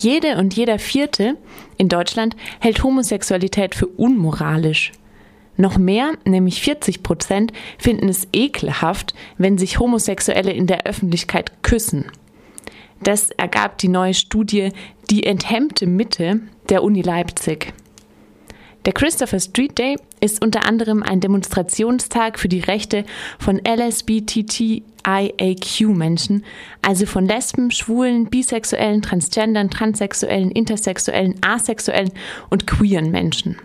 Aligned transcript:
Jede 0.00 0.38
und 0.38 0.54
jeder 0.54 0.78
Vierte 0.78 1.36
in 1.76 1.88
Deutschland 1.88 2.34
hält 2.58 2.82
Homosexualität 2.82 3.74
für 3.74 3.86
unmoralisch. 3.86 4.92
Noch 5.58 5.76
mehr, 5.76 6.12
nämlich 6.24 6.62
40 6.62 7.02
Prozent, 7.02 7.52
finden 7.76 8.08
es 8.08 8.26
ekelhaft, 8.32 9.12
wenn 9.36 9.58
sich 9.58 9.78
Homosexuelle 9.78 10.52
in 10.52 10.66
der 10.66 10.86
Öffentlichkeit 10.86 11.62
küssen. 11.62 12.06
Das 13.02 13.30
ergab 13.30 13.76
die 13.76 13.88
neue 13.88 14.14
Studie 14.14 14.70
Die 15.10 15.24
enthemmte 15.24 15.86
Mitte 15.86 16.40
der 16.70 16.82
Uni 16.82 17.02
Leipzig. 17.02 17.74
Der 18.86 18.94
Christopher 18.94 19.40
Street 19.40 19.78
Day 19.78 19.96
ist 20.20 20.44
unter 20.44 20.66
anderem 20.66 21.02
ein 21.02 21.20
Demonstrationstag 21.20 22.38
für 22.38 22.48
die 22.48 22.60
Rechte 22.60 23.04
von 23.38 23.60
LSBTTIAQ-Menschen, 23.66 26.44
also 26.82 27.06
von 27.06 27.26
Lesben, 27.26 27.70
Schwulen, 27.70 28.26
Bisexuellen, 28.26 29.00
Transgendern, 29.02 29.70
Transsexuellen, 29.70 30.50
Intersexuellen, 30.50 31.36
Asexuellen 31.42 32.12
und 32.48 32.66
queeren 32.66 33.10
Menschen. 33.10 33.56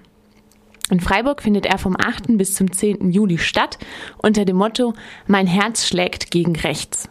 In 0.92 1.00
Freiburg 1.00 1.42
findet 1.42 1.66
er 1.66 1.80
vom 1.80 1.96
8. 1.98 2.38
bis 2.38 2.54
zum 2.54 2.72
10. 2.72 3.12
Juli 3.12 3.40
statt 3.40 3.80
unter 4.18 4.46
dem 4.46 4.58
Motto 4.58 4.94
Mein 5.26 5.48
Herz 5.48 5.88
schlägt 5.88 6.30
gegen 6.30 6.56
rechts. 6.56 7.10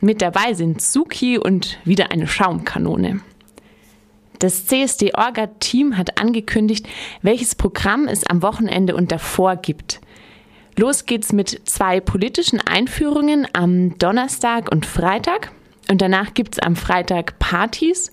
Mit 0.00 0.20
dabei 0.20 0.52
sind 0.52 0.82
Suki 0.82 1.38
und 1.38 1.78
wieder 1.84 2.12
eine 2.12 2.26
Schaumkanone. 2.26 3.22
Das 4.44 4.66
CSD-Orga-Team 4.66 5.96
hat 5.96 6.20
angekündigt, 6.20 6.86
welches 7.22 7.54
Programm 7.54 8.08
es 8.08 8.26
am 8.26 8.42
Wochenende 8.42 8.94
und 8.94 9.10
davor 9.10 9.56
gibt. 9.56 10.02
Los 10.76 11.06
geht's 11.06 11.32
mit 11.32 11.62
zwei 11.64 11.98
politischen 12.00 12.60
Einführungen 12.60 13.48
am 13.54 13.96
Donnerstag 13.96 14.70
und 14.70 14.84
Freitag. 14.84 15.50
Und 15.90 16.02
danach 16.02 16.34
gibt's 16.34 16.58
am 16.58 16.76
Freitag 16.76 17.38
Partys. 17.38 18.12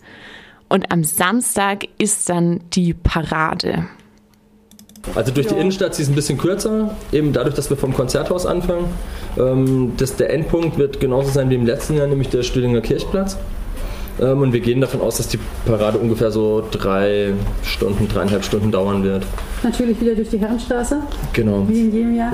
Und 0.70 0.89
am 0.94 1.03
Samstag 1.03 1.84
ist 1.98 2.30
dann 2.30 2.61
die 2.72 2.94
Parade. 2.94 3.88
Also 5.13 5.34
durch 5.34 5.47
die 5.47 5.56
Innenstadt, 5.56 5.95
sie 5.95 6.03
ist 6.03 6.08
ein 6.08 6.16
bisschen 6.16 6.38
kürzer, 6.38 6.95
eben 7.11 7.34
dadurch, 7.34 7.56
dass 7.56 7.69
wir 7.69 7.75
vom 7.75 7.94
Konzerthaus 7.94 8.45
anfangen. 8.45 8.86
Ähm, 9.38 9.95
das, 9.97 10.16
der 10.16 10.30
Endpunkt 10.30 10.78
wird 10.78 11.02
genauso 11.02 11.30
sein 11.30 11.50
wie 11.50 11.56
im 11.56 11.66
letzten 11.66 11.97
Jahr, 11.97 12.08
nämlich 12.08 12.30
der 12.30 12.44
Stühlinger 12.44 12.80
Kirchplatz. 12.80 13.38
Ähm, 14.22 14.41
und 14.41 14.53
wir 14.53 14.59
gehen 14.59 14.81
davon 14.81 15.02
aus, 15.02 15.17
dass 15.17 15.27
die 15.27 15.39
Parade 15.66 15.97
ungefähr 15.97 16.31
so 16.31 16.64
drei 16.72 17.33
Stunden, 17.64 18.08
dreieinhalb 18.08 18.45
Stunden 18.45 18.72
dauern 18.72 19.03
wird. 19.03 19.25
Natürlich 19.63 20.00
wieder 20.00 20.16
durch 20.16 20.30
die 20.30 20.39
Herrenstraße. 20.39 21.02
Genau. 21.33 21.66
Wie 21.67 21.81
in 21.81 21.94
jedem 21.94 22.16
Jahr. 22.16 22.33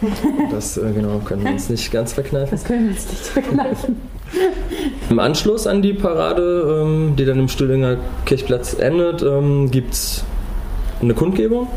Das 0.50 0.78
äh, 0.78 0.92
genau, 0.94 1.18
können 1.18 1.44
wir 1.44 1.50
uns 1.50 1.68
nicht 1.68 1.92
ganz 1.92 2.14
verkneifen. 2.14 2.52
Das 2.52 2.64
können 2.64 2.84
wir 2.84 2.92
uns 2.92 3.06
nicht 3.06 3.26
verkneifen. 3.26 3.96
Im 5.10 5.18
Anschluss 5.18 5.66
an 5.66 5.82
die 5.82 5.92
Parade, 5.92 6.84
ähm, 6.86 7.16
die 7.16 7.26
dann 7.26 7.38
im 7.38 7.48
Stühlinger 7.48 7.98
Kirchplatz 8.24 8.72
endet, 8.72 9.22
ähm, 9.22 9.70
gibt 9.70 9.92
es 9.92 10.24
eine 11.02 11.12
Kundgebung. 11.12 11.68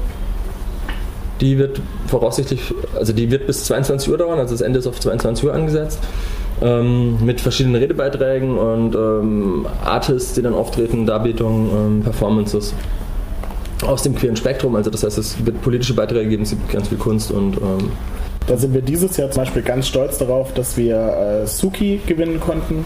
Die 1.41 1.57
wird 1.57 1.81
voraussichtlich, 2.07 2.73
also 2.95 3.11
die 3.11 3.30
wird 3.30 3.45
bis 3.47 3.66
22 3.66 4.09
Uhr 4.09 4.17
dauern, 4.17 4.39
also 4.39 4.53
das 4.53 4.61
Ende 4.61 4.80
ist 4.80 4.88
auf 4.88 5.00
22 5.00 5.45
Uhr 5.45 5.53
angesetzt. 5.53 6.00
Ähm, 6.64 7.17
mit 7.25 7.42
verschiedenen 7.42 7.75
Redebeiträgen 7.75 8.58
und 8.58 8.95
ähm, 8.95 9.66
Artists, 9.83 10.33
die 10.33 10.42
dann 10.42 10.53
auftreten, 10.53 11.06
Darbietungen, 11.06 11.69
ähm, 11.69 12.03
Performances 12.03 12.73
aus 13.86 14.03
dem 14.03 14.16
queeren 14.16 14.38
Spektrum. 14.38 14.78
Also 14.78 14.89
das 14.89 15.03
heißt, 15.03 15.17
es 15.17 15.45
wird 15.45 15.61
politische 15.61 15.94
Beiträge 15.94 16.30
geben, 16.30 16.44
es 16.44 16.52
gibt 16.52 16.72
ganz 16.72 16.88
viel 16.88 16.97
Kunst 16.97 17.31
und 17.31 17.58
ähm, 17.58 17.91
da 18.47 18.56
sind 18.56 18.73
wir 18.73 18.81
dieses 18.81 19.17
Jahr 19.17 19.30
zum 19.30 19.41
Beispiel 19.44 19.61
ganz 19.61 19.88
stolz 19.88 20.19
darauf, 20.19 20.53
dass 20.53 20.78
wir 20.78 20.95
äh, 21.44 21.47
Suki 21.47 22.00
gewinnen 22.06 22.39
konnten. 22.39 22.86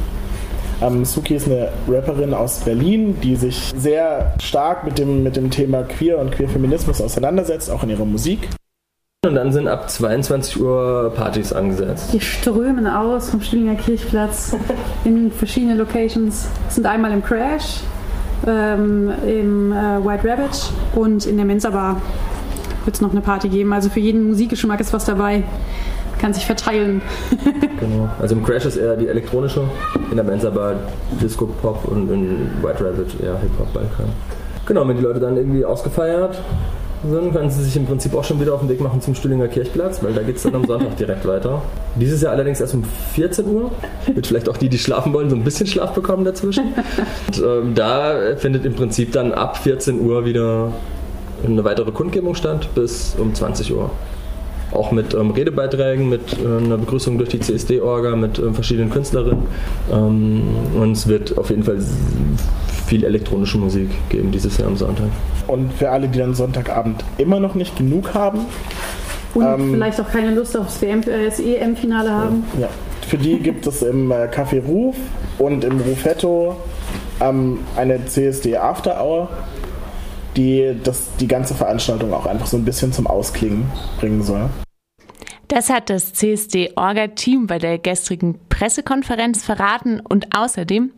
Ähm, 0.82 1.06
Suki 1.06 1.36
ist 1.36 1.46
eine 1.46 1.70
Rapperin 1.88 2.34
aus 2.34 2.62
Berlin, 2.62 3.18
die 3.22 3.36
sich 3.36 3.74
sehr 3.78 4.34
stark 4.42 4.86
mit 4.86 4.98
dem, 4.98 5.22
mit 5.22 5.36
dem 5.36 5.52
Thema 5.52 5.84
Queer 5.84 6.18
und 6.18 6.32
Queerfeminismus 6.32 7.00
auseinandersetzt, 7.00 7.70
auch 7.70 7.84
in 7.84 7.92
ihrer 7.92 8.06
Musik. 8.06 8.50
Und 9.28 9.36
dann 9.36 9.52
sind 9.52 9.68
ab 9.68 9.90
22 9.90 10.62
Uhr 10.62 11.12
Partys 11.14 11.52
angesetzt. 11.52 12.14
Die 12.14 12.22
strömen 12.22 12.88
aus 12.88 13.30
vom 13.30 13.42
Stühlinger 13.42 13.76
Kirchplatz 13.76 14.56
in 15.04 15.32
verschiedene 15.32 15.76
Locations. 15.76 16.48
Sind 16.70 16.86
einmal 16.86 17.12
im 17.12 17.22
Crash, 17.22 17.82
ähm, 18.48 19.12
im 19.28 19.74
äh, 19.74 19.76
White 20.06 20.26
Rabbit 20.26 20.72
und 20.96 21.26
in 21.26 21.36
der 21.36 21.46
Mensa 21.46 21.72
Bar 21.72 22.02
wird 22.86 22.96
es 22.96 23.02
noch 23.02 23.12
eine 23.12 23.20
Party 23.20 23.50
geben. 23.50 23.74
Also 23.74 23.90
für 23.90 24.00
jeden 24.00 24.30
Musikgeschmack 24.30 24.80
ist 24.80 24.94
was 24.94 25.04
dabei. 25.04 25.44
Kann 26.20 26.34
sich 26.34 26.46
verteilen. 26.46 27.02
genau. 27.80 28.10
Also 28.22 28.34
im 28.34 28.46
Crash 28.46 28.66
ist 28.66 28.78
eher 28.78 28.96
die 28.96 29.10
elektronische, 29.10 29.64
in 30.10 30.16
der 30.16 30.24
Mensa 30.24 30.50
Bar 30.50 30.76
Disco 31.22 31.48
Pop 31.62 31.84
und 31.84 32.10
in 32.10 32.50
White 32.62 32.82
Rabbit 32.82 33.20
eher 33.22 33.38
Hip-Hop 33.40 33.74
Balkan. 33.74 34.08
Genau, 34.66 34.88
wenn 34.88 34.96
die 34.96 35.04
Leute 35.04 35.20
dann 35.20 35.36
irgendwie 35.36 35.66
ausgefeiert 35.66 36.42
sind, 37.04 37.34
können 37.34 37.50
sie 37.50 37.64
sich 37.64 37.76
im 37.76 37.86
Prinzip 37.86 38.16
auch 38.16 38.24
schon 38.24 38.40
wieder 38.40 38.54
auf 38.54 38.62
den 38.62 38.70
Weg 38.70 38.82
machen 38.82 39.02
zum 39.02 39.16
Stühlinger 39.16 39.48
Kirchplatz, 39.48 40.04
weil 40.04 40.14
da 40.14 40.24
geht 40.24 40.38
es 40.38 40.44
dann 40.44 40.56
am 40.56 40.66
Sonntag 40.66 40.98
direkt 40.98 41.28
weiter. 41.28 41.62
Dieses 41.96 42.22
Jahr 42.22 42.34
allerdings 42.34 42.60
erst 42.60 42.74
um 42.74 42.84
14 43.14 43.48
Uhr, 43.48 43.72
wird 44.14 44.28
vielleicht 44.28 44.50
auch 44.50 44.58
die, 44.58 44.70
die 44.70 44.78
schlafen 44.78 45.14
wollen, 45.14 45.30
so 45.30 45.36
ein 45.36 45.44
bisschen 45.44 45.68
Schlaf 45.68 45.94
bekommen 45.94 46.26
dazwischen. 46.26 46.74
Und, 47.28 47.44
ähm, 47.44 47.76
da 47.76 48.36
findet 48.38 48.66
im 48.66 48.74
Prinzip 48.74 49.12
dann 49.12 49.32
ab 49.32 49.58
14 49.58 50.00
Uhr 50.02 50.26
wieder 50.26 50.72
eine 51.46 51.64
weitere 51.64 51.92
Kundgebung 51.92 52.36
statt 52.36 52.70
bis 52.74 53.16
um 53.18 53.34
20 53.34 53.74
Uhr. 53.74 53.92
Auch 54.72 54.92
mit 54.92 55.14
ähm, 55.14 55.32
Redebeiträgen, 55.32 56.10
mit 56.10 56.34
äh, 56.34 56.46
einer 56.46 56.78
Begrüßung 56.78 57.18
durch 57.18 57.30
die 57.30 57.40
CSD-Orga, 57.40 58.16
mit 58.16 58.38
äh, 58.38 58.52
verschiedenen 58.52 58.90
Künstlerinnen. 58.90 59.46
Ähm, 59.92 60.42
und 60.76 60.92
es 60.92 61.08
wird 61.08 61.38
auf 61.38 61.50
jeden 61.50 61.64
Fall 61.64 61.78
viel 62.88 63.04
elektronische 63.04 63.58
Musik 63.58 63.90
geben 64.10 64.32
dieses 64.32 64.58
Jahr 64.58 64.70
am 64.70 64.78
Sonntag. 64.78 65.10
Und 65.46 65.74
für 65.74 65.90
alle, 65.90 66.08
die 66.08 66.20
dann 66.20 66.34
Sonntagabend 66.34 67.04
immer 67.18 67.40
noch 67.40 67.54
nicht 67.54 67.78
genug 67.78 68.14
haben. 68.14 68.40
Und 69.34 69.46
ähm, 69.46 69.74
vielleicht 69.74 70.02
auch 70.02 70.10
keine 70.10 70.34
Lust 70.34 70.58
aufs 70.58 70.82
äh, 70.82 70.88
EM-Finale 70.90 72.10
haben. 72.10 72.44
Ja, 72.60 72.70
für 73.08 73.18
die 73.18 73.40
gibt 73.40 73.68
es 73.68 73.82
im 73.82 74.10
äh, 74.12 74.26
Café 74.26 74.64
Ruf 74.66 74.96
und 75.38 75.64
im 75.64 75.80
Rufetto 75.80 76.56
ähm, 77.20 77.60
eine 77.76 78.06
CSD 78.06 78.58
After 78.58 79.04
Hour, 79.04 79.30
die 80.36 80.76
das, 80.84 81.10
die 81.20 81.28
ganze 81.28 81.54
Veranstaltung 81.56 82.14
auch 82.14 82.26
einfach 82.26 82.48
so 82.48 82.58
ein 82.58 82.66
bisschen 82.66 82.94
zum 82.94 83.06
Ausklingen 83.06 83.66
bringen 84.00 84.24
soll. 84.24 84.50
Das 85.50 85.70
hat 85.70 85.90
das 85.90 86.14
CSD-Orga-Team 86.14 87.48
bei 87.48 87.58
der 87.58 87.78
gestrigen 87.78 88.38
Pressekonferenz 88.50 89.46
verraten 89.46 90.02
und 90.02 90.36
außerdem 90.36 90.92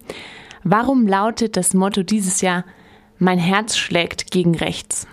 Warum 0.64 1.08
lautet 1.08 1.58
das 1.58 1.74
Motto 1.74 2.03
dieses 2.03 2.42
Jahr 2.42 2.66
Mein 3.18 3.40
Herz 3.40 3.78
schlägt 3.78 4.31
gegen 4.31 4.56
rechts? 4.56 5.08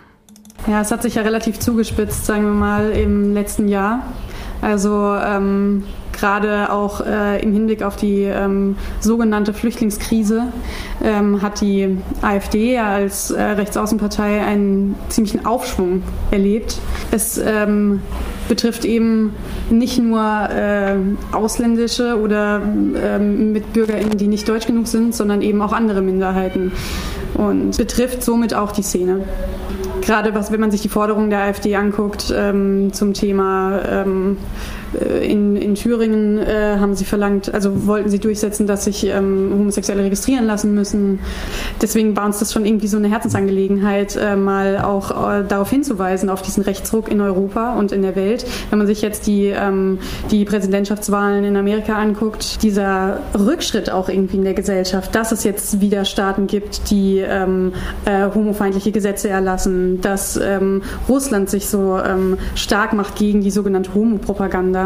Ja, 0.67 0.81
es 0.81 0.91
hat 0.91 1.03
sich 1.03 1.15
ja 1.17 1.23
relativ 1.23 1.59
zugespitzt, 1.59 2.27
sagen 2.27 2.45
wir 2.45 2.53
mal, 2.53 2.91
im 2.91 3.35
letzten 3.35 3.69
Jahr. 3.69 4.03
Also 4.67 5.15
ähm, 5.15 5.85
gerade 6.13 6.73
auch 6.73 7.01
äh, 7.01 7.41
im 7.41 7.53
Hinblick 7.53 7.85
auf 7.85 7.95
die 7.95 8.23
ähm, 8.23 8.75
sogenannte 8.99 9.55
Flüchtlingskrise 9.55 10.49
ähm, 11.05 11.41
hat 11.41 11.61
die 11.61 11.99
AfD 12.21 12.77
als 12.77 13.31
äh, 13.31 13.41
Rechtsaußenpartei 13.41 14.43
einen 14.43 14.97
ziemlichen 15.09 15.47
Aufschwung 15.47 16.03
erlebt. 16.33 16.81
Es 17.13 17.39
ähm, 17.39 18.01
betrifft 18.49 18.85
eben 18.85 19.35
nicht 19.71 20.01
nur 20.03 20.21
äh, 20.51 20.97
ausländische 21.31 22.19
oder 22.21 22.61
ähm, 22.61 23.53
MitbürgerInnen, 23.53 24.19
die 24.19 24.27
nicht 24.27 24.49
deutsch 24.49 24.67
genug 24.67 24.89
sind, 24.89 25.15
sondern 25.15 25.43
eben 25.43 25.63
auch 25.63 25.73
andere 25.73 26.03
Minderheiten 26.03 26.73
und 27.35 27.77
betrifft 27.77 28.25
somit 28.25 28.53
auch 28.53 28.73
die 28.73 28.83
Szene. 28.83 29.21
Gerade 30.07 30.37
was, 30.37 30.53
wenn 30.53 30.61
man 30.61 30.71
sich 30.71 30.83
die 30.83 30.89
Forderungen 30.89 31.31
der 31.31 31.41
AfD 31.41 31.75
anguckt 31.75 32.33
ähm, 32.35 32.93
zum 32.93 33.13
Thema 33.13 33.81
ähm, 33.91 34.39
äh, 34.86 34.86
in, 34.97 35.57
in 35.57 35.75
Thüringen 35.75 36.39
äh, 36.39 36.77
haben 36.79 36.95
sie 36.95 37.05
verlangt, 37.05 37.53
also 37.53 37.87
wollten 37.87 38.09
sie 38.09 38.19
durchsetzen, 38.19 38.67
dass 38.67 38.85
sich 38.85 39.05
ähm, 39.05 39.51
Homosexuelle 39.53 40.05
registrieren 40.05 40.47
lassen 40.47 40.75
müssen. 40.75 41.21
Deswegen 41.83 42.17
war 42.17 42.27
uns 42.27 42.39
das 42.39 42.53
schon 42.53 42.65
irgendwie 42.65 42.87
so 42.87 42.97
eine 42.97 43.09
Herzensangelegenheit, 43.09 44.17
äh, 44.17 44.37
mal 44.37 44.79
auch 44.79 45.11
äh, 45.11 45.45
darauf 45.47 45.71
hinzuweisen, 45.71 46.31
auf 46.31 46.43
diesen 46.43 46.63
Rechtsruck 46.63 47.11
in 47.11 47.21
Europa 47.21 47.75
und 47.75 47.93
in 47.93 48.03
der 48.03 48.17
Welt. 48.17 48.47
Wenn 48.71 48.79
man 48.79 48.87
sich 48.87 49.03
jetzt 49.03 49.27
die, 49.27 49.47
ähm, 49.47 49.99
die 50.31 50.45
Präsidentschaftswahlen 50.45 51.45
in 51.45 51.57
Amerika 51.57 51.97
anguckt, 51.97 52.63
dieser 52.63 53.21
Rückschritt 53.39 53.91
auch 53.91 54.09
irgendwie 54.09 54.37
in 54.37 54.45
der 54.45 54.55
Gesellschaft, 54.55 55.15
dass 55.15 55.33
es 55.33 55.45
jetzt 55.45 55.81
wieder 55.81 56.05
Staaten 56.05 56.47
gibt, 56.47 56.91
die 56.91 57.19
ähm, 57.19 57.73
äh, 58.05 58.27
homofeindliche 58.35 58.93
Gesetze 58.93 59.29
erlassen, 59.29 60.01
dass 60.01 60.37
ähm, 60.37 60.83
Russland 61.09 61.51
sich 61.51 61.69
so 61.69 61.99
ähm, 61.99 62.39
stark 62.55 62.93
macht 62.93 63.17
gegen 63.17 63.41
die 63.41 63.51
sogenannte 63.51 63.95
Homopropaganda 63.95 64.86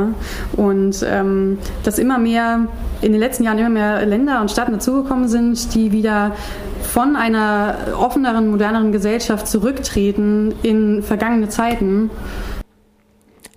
und 0.56 1.04
ähm, 1.06 1.58
dass 1.84 1.98
immer 1.98 2.18
mehr, 2.18 2.66
in 3.02 3.12
den 3.12 3.20
letzten 3.20 3.44
Jahren 3.44 3.58
immer 3.58 3.70
mehr 3.70 4.04
Länder 4.06 4.40
und 4.40 4.50
Staaten 4.50 4.72
dazugekommen 4.72 5.28
sind, 5.28 5.74
die 5.74 5.92
wieder 5.92 6.34
von 6.82 7.16
einer 7.16 7.76
offeneren, 7.98 8.50
moderneren 8.50 8.92
Gesellschaft 8.92 9.46
zurücktreten 9.46 10.54
in 10.62 11.02
vergangene 11.02 11.48
Zeiten. 11.48 12.10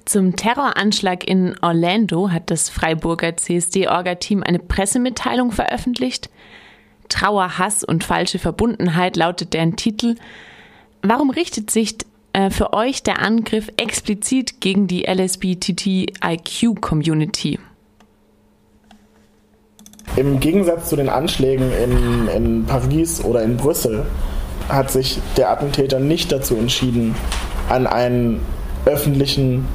Zum 0.06 0.36
Terroranschlag 0.36 1.28
in 1.28 1.56
Orlando 1.62 2.30
hat 2.30 2.52
das 2.52 2.70
Freiburger 2.70 3.36
CSD-Orga-Team 3.36 4.44
eine 4.44 4.60
Pressemitteilung 4.60 5.52
veröffentlicht. 5.52 6.30
Trauer, 7.10 7.58
Hass 7.58 7.84
und 7.84 8.04
falsche 8.04 8.38
Verbundenheit 8.38 9.16
lautet 9.16 9.54
deren 9.54 9.76
Titel. 9.76 10.16
Warum 11.02 11.30
richtet 11.30 11.72
sich 11.72 11.98
äh, 12.34 12.50
für 12.50 12.74
euch 12.74 13.04
der 13.04 13.22
Angriff 13.22 13.70
explizit 13.78 14.60
gegen 14.60 14.88
die 14.88 15.04
LSBTTIQ-Community? 15.04 17.60
Im 20.16 20.40
Gegensatz 20.40 20.90
zu 20.90 20.96
den 20.96 21.10
Anschlägen 21.10 21.72
in, 21.72 22.28
in 22.28 22.66
Paris 22.66 23.24
oder 23.24 23.42
in 23.42 23.58
Brüssel 23.58 24.06
hat 24.70 24.92
sich 24.92 25.20
der 25.38 25.50
Attentäter 25.50 26.00
nicht 26.00 26.32
dazu 26.32 26.56
entschieden, 26.56 27.16
an 27.70 27.88
einen 27.88 28.42
öffentlichen 28.86 29.66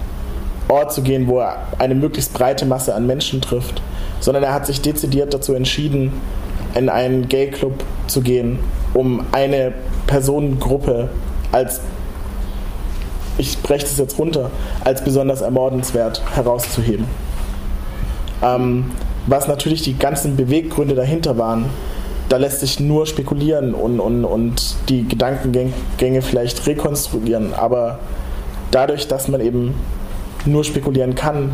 Ort 0.68 0.92
zu 0.92 1.02
gehen, 1.02 1.26
wo 1.26 1.40
er 1.40 1.66
eine 1.78 1.94
möglichst 1.94 2.34
breite 2.34 2.66
Masse 2.66 2.94
an 2.94 3.06
Menschen 3.06 3.40
trifft, 3.40 3.82
sondern 4.20 4.44
er 4.44 4.52
hat 4.52 4.66
sich 4.66 4.80
dezidiert 4.80 5.32
dazu 5.32 5.54
entschieden, 5.54 6.12
in 6.74 6.88
einen 6.88 7.28
Gay-Club 7.28 7.82
zu 8.06 8.20
gehen, 8.20 8.58
um 8.94 9.24
eine 9.32 9.72
Personengruppe 10.06 11.08
als, 11.52 11.80
ich 13.38 13.62
breche 13.62 13.86
das 13.86 13.98
jetzt 13.98 14.18
runter, 14.18 14.50
als 14.84 15.02
besonders 15.02 15.40
ermordenswert 15.40 16.22
herauszuheben. 16.34 17.06
Ähm, 18.42 18.90
was 19.26 19.48
natürlich 19.48 19.82
die 19.82 19.96
ganzen 19.96 20.36
Beweggründe 20.36 20.94
dahinter 20.94 21.38
waren, 21.38 21.66
da 22.28 22.36
lässt 22.36 22.60
sich 22.60 22.78
nur 22.78 23.06
spekulieren 23.06 23.74
und, 23.74 24.00
und, 24.00 24.24
und 24.24 24.76
die 24.88 25.06
Gedankengänge 25.08 26.22
vielleicht 26.22 26.66
rekonstruieren. 26.66 27.54
Aber 27.54 28.00
dadurch, 28.70 29.08
dass 29.08 29.28
man 29.28 29.40
eben 29.40 29.74
nur 30.44 30.64
spekulieren 30.64 31.14
kann, 31.14 31.52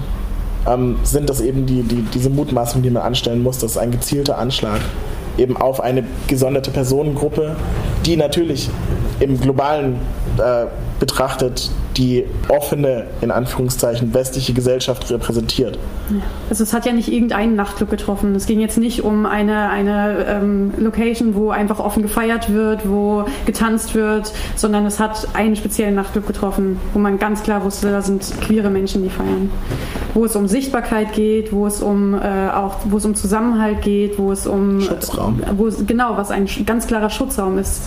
ähm, 0.66 0.96
sind 1.04 1.31
das 1.31 1.40
eben 1.40 1.66
die, 1.66 1.82
die, 1.82 2.02
diese 2.14 2.31
Mutmaßungen, 2.31 2.82
die 2.82 2.90
man 2.90 3.02
anstellen 3.02 3.42
muss. 3.42 3.58
Das 3.58 3.72
ist 3.72 3.78
ein 3.78 3.92
gezielter 3.92 4.38
Anschlag 4.38 4.81
eben 5.38 5.56
auf 5.56 5.81
eine 5.81 6.04
gesonderte 6.26 6.70
Personengruppe, 6.70 7.56
die 8.06 8.16
natürlich 8.16 8.70
im 9.20 9.40
globalen 9.40 9.96
äh, 10.38 10.66
betrachtet 11.00 11.70
die 11.96 12.25
offene, 12.49 13.06
in 13.20 13.31
Anführungszeichen, 13.31 14.12
westliche 14.14 14.52
Gesellschaft 14.52 15.11
repräsentiert. 15.11 15.78
Also 16.50 16.64
es 16.64 16.72
hat 16.72 16.87
ja 16.87 16.93
nicht 16.93 17.11
irgendeinen 17.11 17.55
Nachtclub 17.55 17.90
getroffen. 17.90 18.34
Es 18.34 18.46
ging 18.46 18.61
jetzt 18.61 18.78
nicht 18.78 19.05
um 19.05 19.26
eine, 19.26 19.70
eine 19.70 20.26
ähm, 20.28 20.72
Location, 20.76 21.34
wo 21.34 21.50
einfach 21.50 21.78
offen 21.78 22.02
gefeiert 22.02 22.52
wird, 22.52 22.88
wo 22.88 23.25
getanzt 23.46 23.94
wird, 23.94 24.32
sondern 24.56 24.87
es 24.87 24.99
hat 24.99 25.28
einen 25.34 25.56
speziellen 25.56 25.94
Nachtclub 25.94 26.26
getroffen, 26.26 26.81
wo 26.93 26.99
man 26.99 27.19
ganz 27.19 27.43
klar 27.43 27.64
wusste, 27.64 27.90
da 27.90 28.02
sind 28.02 28.25
queere 28.40 28.70
Menschen, 28.70 29.02
die 29.02 29.10
feiern. 29.10 29.50
Wo 30.14 30.25
es 30.25 30.37
um 30.37 30.49
Sichtbarkeit 30.49 31.12
geht, 31.12 31.52
wo 31.52 31.67
es 31.67 31.81
um 31.81 32.14
äh, 32.14 32.49
auch, 32.49 32.76
wo 32.84 32.96
es 32.96 33.05
um 33.05 33.14
Zusammenhalt 33.14 33.82
geht, 33.82 34.19
wo 34.19 34.32
es 34.32 34.46
um 34.46 34.81
Schutzraum. 34.81 35.43
Wo 35.56 35.67
es, 35.67 35.87
genau, 35.87 36.17
was 36.17 36.31
ein 36.31 36.49
ganz 36.67 36.87
klarer 36.87 37.10
Schutzraum 37.10 37.58
ist. 37.58 37.82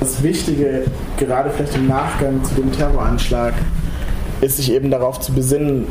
Das 0.00 0.22
Wichtige, 0.22 0.84
gerade 1.16 1.50
vielleicht 1.50 1.74
im 1.74 1.88
Nachgang 1.88 2.42
zu 2.44 2.54
dem 2.54 2.70
Terroranschlag, 2.72 3.54
ist 4.40 4.56
sich 4.56 4.72
eben 4.72 4.90
darauf 4.90 5.20
zu 5.20 5.32
besinnen, 5.32 5.86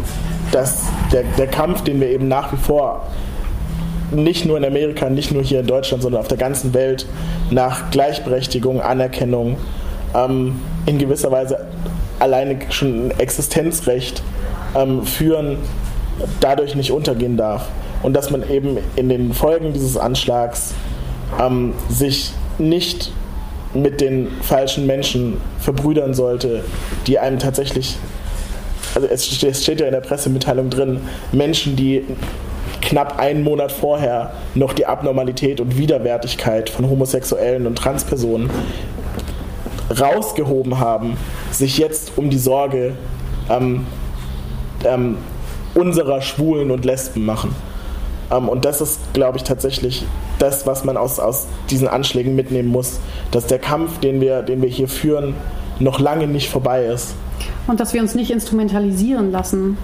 dass 0.51 0.83
der, 1.11 1.23
der 1.37 1.47
Kampf, 1.47 1.81
den 1.81 1.99
wir 1.99 2.09
eben 2.09 2.27
nach 2.27 2.53
wie 2.53 2.57
vor 2.57 3.07
nicht 4.11 4.45
nur 4.45 4.57
in 4.57 4.63
Amerika, 4.63 5.09
nicht 5.09 5.33
nur 5.33 5.43
hier 5.43 5.59
in 5.59 5.67
Deutschland, 5.67 6.01
sondern 6.01 6.21
auf 6.21 6.29
der 6.29 6.37
ganzen 6.37 6.73
Welt 6.73 7.05
nach 7.51 7.91
Gleichberechtigung, 7.91 8.81
Anerkennung, 8.81 9.57
ähm, 10.15 10.61
in 10.85 10.97
gewisser 10.97 11.31
Weise 11.31 11.67
alleine 12.19 12.59
schon 12.69 13.07
ein 13.07 13.19
Existenzrecht 13.19 14.23
ähm, 14.75 15.03
führen, 15.03 15.57
dadurch 16.39 16.75
nicht 16.75 16.91
untergehen 16.91 17.37
darf. 17.37 17.67
Und 18.03 18.13
dass 18.13 18.31
man 18.31 18.49
eben 18.49 18.77
in 18.95 19.09
den 19.09 19.33
Folgen 19.33 19.73
dieses 19.73 19.97
Anschlags 19.97 20.73
ähm, 21.39 21.73
sich 21.89 22.31
nicht 22.57 23.11
mit 23.73 24.01
den 24.01 24.29
falschen 24.41 24.85
Menschen 24.85 25.37
verbrüdern 25.59 26.13
sollte, 26.13 26.63
die 27.05 27.19
einem 27.19 27.39
tatsächlich, 27.39 27.97
also 28.95 29.07
es 29.07 29.63
steht 29.63 29.79
ja 29.79 29.85
in 29.85 29.93
der 29.93 30.01
Pressemitteilung 30.01 30.69
drin, 30.69 31.01
Menschen, 31.31 31.75
die 31.75 32.03
knapp 32.81 33.19
einen 33.19 33.43
Monat 33.43 33.71
vorher 33.71 34.31
noch 34.55 34.73
die 34.73 34.85
Abnormalität 34.85 35.59
und 35.59 35.77
Widerwärtigkeit 35.77 36.69
von 36.69 36.89
Homosexuellen 36.89 37.67
und 37.67 37.77
Transpersonen 37.77 38.49
rausgehoben 39.89 40.79
haben, 40.79 41.17
sich 41.51 41.77
jetzt 41.77 42.13
um 42.17 42.29
die 42.29 42.37
Sorge 42.37 42.93
ähm, 43.49 43.85
ähm, 44.85 45.17
unserer 45.75 46.21
Schwulen 46.21 46.71
und 46.71 46.85
Lesben 46.85 47.25
machen. 47.25 47.55
Ähm, 48.31 48.49
und 48.49 48.65
das 48.65 48.81
ist, 48.81 48.99
glaube 49.13 49.37
ich, 49.37 49.43
tatsächlich 49.43 50.05
das, 50.39 50.67
was 50.67 50.83
man 50.83 50.97
aus, 50.97 51.19
aus 51.19 51.47
diesen 51.69 51.87
Anschlägen 51.87 52.35
mitnehmen 52.35 52.69
muss, 52.69 52.99
dass 53.31 53.47
der 53.47 53.59
Kampf, 53.59 53.99
den 53.99 54.21
wir, 54.21 54.41
den 54.41 54.61
wir 54.61 54.69
hier 54.69 54.87
führen, 54.87 55.35
noch 55.79 55.99
lange 55.99 56.27
nicht 56.27 56.49
vorbei 56.49 56.85
ist. 56.85 57.15
Und 57.67 57.79
dass 57.79 57.93
wir 57.93 58.01
uns 58.01 58.15
nicht 58.15 58.31
instrumentalisieren 58.31 59.31
lassen 59.31 59.77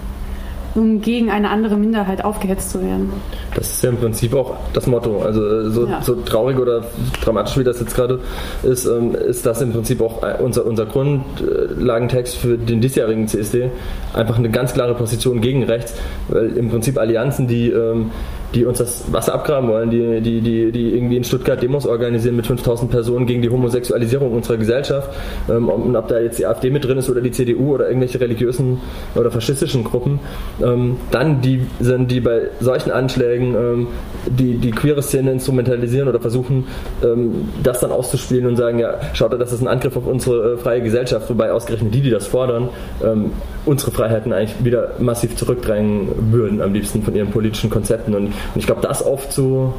um 0.74 1.00
gegen 1.00 1.30
eine 1.30 1.50
andere 1.50 1.76
Minderheit 1.76 2.24
aufgehetzt 2.24 2.70
zu 2.70 2.82
werden. 2.82 3.12
Das 3.54 3.70
ist 3.70 3.84
ja 3.84 3.90
im 3.90 3.96
Prinzip 3.96 4.34
auch 4.34 4.56
das 4.72 4.86
Motto. 4.86 5.22
Also 5.22 5.46
äh, 5.46 5.70
so, 5.70 5.86
ja. 5.86 6.02
so 6.02 6.14
traurig 6.16 6.58
oder 6.58 6.84
dramatisch 7.22 7.56
wie 7.58 7.64
das 7.64 7.80
jetzt 7.80 7.94
gerade 7.94 8.20
ist, 8.62 8.84
ähm, 8.86 9.14
ist 9.14 9.46
das 9.46 9.62
im 9.62 9.72
Prinzip 9.72 10.00
auch 10.00 10.22
äh, 10.22 10.42
unser, 10.42 10.66
unser 10.66 10.86
Grundlagentext 10.86 12.36
für 12.36 12.58
den 12.58 12.80
diesjährigen 12.80 13.28
CSD. 13.28 13.70
Einfach 14.12 14.38
eine 14.38 14.50
ganz 14.50 14.72
klare 14.72 14.94
Position 14.94 15.40
gegen 15.40 15.62
rechts, 15.62 15.94
weil 16.28 16.56
im 16.56 16.70
Prinzip 16.70 16.98
Allianzen, 16.98 17.46
die 17.46 17.70
ähm, 17.70 18.10
die 18.54 18.64
uns 18.64 18.78
das 18.78 19.12
Wasser 19.12 19.34
abgraben 19.34 19.68
wollen, 19.68 19.90
die, 19.90 20.20
die, 20.20 20.40
die, 20.40 20.72
die 20.72 20.94
irgendwie 20.94 21.16
in 21.16 21.24
Stuttgart 21.24 21.60
Demos 21.62 21.86
organisieren 21.86 22.36
mit 22.36 22.46
5000 22.46 22.90
Personen 22.90 23.26
gegen 23.26 23.42
die 23.42 23.50
Homosexualisierung 23.50 24.32
unserer 24.32 24.56
Gesellschaft. 24.56 25.10
Ähm, 25.48 25.68
und 25.68 25.96
ob 25.96 26.08
da 26.08 26.18
jetzt 26.20 26.38
die 26.38 26.46
AfD 26.46 26.70
mit 26.70 26.84
drin 26.84 26.98
ist 26.98 27.10
oder 27.10 27.20
die 27.20 27.30
CDU 27.30 27.74
oder 27.74 27.88
irgendwelche 27.88 28.20
religiösen 28.20 28.80
oder 29.14 29.30
faschistischen 29.30 29.84
Gruppen, 29.84 30.20
ähm, 30.62 30.96
dann 31.10 31.40
die 31.40 31.66
sind, 31.80 32.10
die 32.10 32.20
bei 32.20 32.48
solchen 32.60 32.90
Anschlägen 32.90 33.54
ähm, 33.54 33.86
die, 34.26 34.56
die 34.58 34.70
queere 34.70 35.02
Szene 35.02 35.32
instrumentalisieren 35.32 36.08
oder 36.08 36.20
versuchen, 36.20 36.66
ähm, 37.02 37.48
das 37.62 37.80
dann 37.80 37.90
auszuspielen 37.90 38.46
und 38.46 38.56
sagen, 38.56 38.78
ja, 38.78 38.94
schaut 39.14 39.32
da, 39.32 39.36
das 39.36 39.52
ist 39.52 39.60
ein 39.60 39.68
Angriff 39.68 39.96
auf 39.96 40.06
unsere 40.06 40.54
äh, 40.54 40.56
freie 40.56 40.82
Gesellschaft, 40.82 41.28
wobei 41.28 41.52
ausgerechnet 41.52 41.94
die, 41.94 42.02
die 42.02 42.10
das 42.10 42.26
fordern, 42.26 42.68
ähm, 43.04 43.32
unsere 43.66 43.90
Freiheiten 43.90 44.32
eigentlich 44.32 44.64
wieder 44.64 44.92
massiv 44.98 45.36
zurückdrängen 45.36 46.08
würden, 46.30 46.60
am 46.60 46.72
liebsten 46.72 47.02
von 47.02 47.14
ihren 47.14 47.30
politischen 47.30 47.70
Konzepten. 47.70 48.14
Und, 48.14 48.32
und 48.54 48.60
ich 48.60 48.66
glaube, 48.66 48.80
das 48.80 49.02
aufzu, 49.02 49.72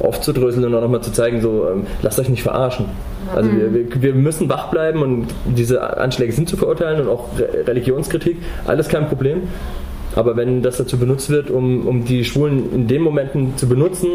aufzudröseln 0.00 0.64
und 0.64 0.74
auch 0.74 0.80
nochmal 0.80 1.02
zu 1.02 1.12
zeigen, 1.12 1.40
so, 1.40 1.68
ähm, 1.70 1.86
lasst 2.02 2.18
euch 2.18 2.28
nicht 2.28 2.42
verarschen. 2.42 2.86
Also 3.34 3.50
wir, 3.50 3.72
wir, 3.72 4.02
wir, 4.02 4.14
müssen 4.14 4.48
wach 4.48 4.70
bleiben 4.70 5.02
und 5.02 5.28
diese 5.44 5.96
Anschläge 5.98 6.32
sind 6.32 6.48
zu 6.48 6.56
verurteilen 6.56 7.00
und 7.00 7.08
auch 7.08 7.38
Re 7.38 7.66
Religionskritik, 7.66 8.36
alles 8.66 8.88
kein 8.88 9.08
Problem. 9.08 9.42
Aber 10.16 10.36
wenn 10.36 10.62
das 10.62 10.76
dazu 10.76 10.96
benutzt 10.98 11.30
wird, 11.30 11.50
um, 11.50 11.86
um 11.86 12.04
die 12.04 12.24
Schwulen 12.24 12.72
in 12.72 12.86
den 12.86 13.02
Momenten 13.02 13.56
zu 13.56 13.68
benutzen, 13.68 14.08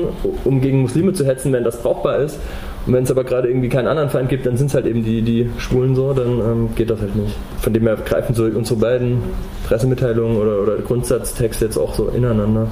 um 0.46 0.62
gegen 0.62 0.82
Muslime 0.82 1.14
zu 1.14 1.26
hetzen, 1.26 1.52
wenn 1.52 1.64
das 1.64 1.82
brauchbar 1.82 2.20
ist, 2.20 2.40
und 2.86 2.94
wenn 2.94 3.04
es 3.04 3.12
aber 3.12 3.24
gerade 3.24 3.50
irgendwie 3.50 3.70
keinen 3.70 3.88
anderen 3.88 4.10
Feind 4.10 4.30
gibt, 4.30 4.46
dann 4.46 4.56
sind 4.56 4.68
es 4.68 4.74
halt 4.74 4.86
eben 4.86 5.04
die, 5.04 5.22
die 5.22 5.50
Schwulen 5.58 5.96
so, 5.96 6.14
dann 6.14 6.40
ähm, 6.40 6.70
geht 6.76 6.90
das 6.90 7.02
halt 7.02 7.16
nicht. 7.16 7.36
Von 7.60 7.74
dem 7.74 7.84
her 7.84 7.98
greifen 7.98 8.34
so 8.34 8.46
unsere 8.46 8.80
beiden 8.80 9.22
Pressemitteilungen 9.68 10.38
oder, 10.38 10.62
oder 10.62 10.78
Grundsatztexte 10.78 11.66
jetzt 11.66 11.78
auch 11.78 11.94
so 11.94 12.08
ineinander. 12.08 12.70